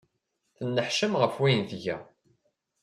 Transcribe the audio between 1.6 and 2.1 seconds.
tga.